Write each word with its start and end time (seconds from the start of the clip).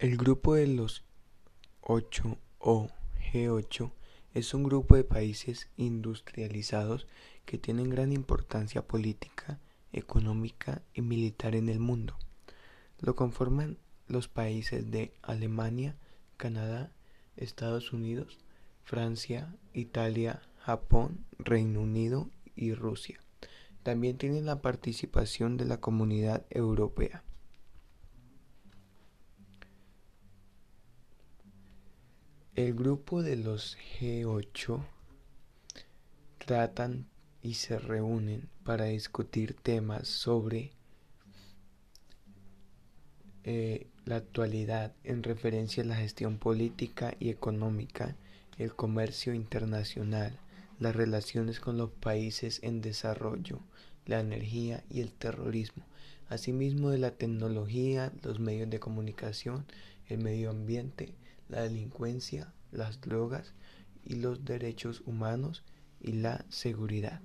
El 0.00 0.16
grupo 0.16 0.54
de 0.54 0.66
los 0.66 1.04
ocho 1.82 2.38
o 2.58 2.88
G8 3.30 3.92
es 4.32 4.54
un 4.54 4.62
grupo 4.62 4.96
de 4.96 5.04
países 5.04 5.68
industrializados 5.76 7.06
que 7.44 7.58
tienen 7.58 7.90
gran 7.90 8.10
importancia 8.10 8.80
política, 8.88 9.60
económica 9.92 10.80
y 10.94 11.02
militar 11.02 11.54
en 11.54 11.68
el 11.68 11.80
mundo. 11.80 12.16
Lo 12.98 13.14
conforman 13.14 13.76
los 14.08 14.26
países 14.26 14.90
de 14.90 15.12
Alemania, 15.20 15.98
Canadá, 16.38 16.90
Estados 17.36 17.92
Unidos, 17.92 18.38
Francia, 18.82 19.54
Italia, 19.74 20.40
Japón, 20.60 21.26
Reino 21.38 21.82
Unido 21.82 22.30
y 22.56 22.72
Rusia. 22.72 23.20
También 23.82 24.16
tienen 24.16 24.46
la 24.46 24.62
participación 24.62 25.58
de 25.58 25.66
la 25.66 25.78
Comunidad 25.78 26.46
Europea. 26.48 27.22
El 32.60 32.74
grupo 32.74 33.22
de 33.22 33.36
los 33.36 33.78
G8 33.98 34.84
tratan 36.44 37.06
y 37.40 37.54
se 37.54 37.78
reúnen 37.78 38.50
para 38.64 38.84
discutir 38.84 39.54
temas 39.54 40.06
sobre 40.08 40.72
eh, 43.44 43.86
la 44.04 44.16
actualidad 44.16 44.92
en 45.04 45.22
referencia 45.22 45.82
a 45.82 45.86
la 45.86 45.96
gestión 45.96 46.36
política 46.36 47.14
y 47.18 47.30
económica, 47.30 48.14
el 48.58 48.74
comercio 48.74 49.32
internacional, 49.32 50.38
las 50.78 50.94
relaciones 50.94 51.60
con 51.60 51.78
los 51.78 51.90
países 51.90 52.60
en 52.62 52.82
desarrollo, 52.82 53.60
la 54.04 54.20
energía 54.20 54.84
y 54.90 55.00
el 55.00 55.12
terrorismo, 55.14 55.86
asimismo 56.28 56.90
de 56.90 56.98
la 56.98 57.12
tecnología, 57.12 58.12
los 58.22 58.38
medios 58.38 58.68
de 58.68 58.80
comunicación, 58.80 59.64
el 60.10 60.18
medio 60.18 60.50
ambiente, 60.50 61.14
la 61.50 61.62
delincuencia, 61.62 62.52
las 62.70 63.00
drogas 63.00 63.52
y 64.04 64.14
los 64.14 64.44
derechos 64.44 65.02
humanos 65.04 65.64
y 66.00 66.12
la 66.12 66.44
seguridad. 66.48 67.20